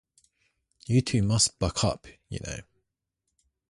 [0.87, 2.61] You two must buck up, you know.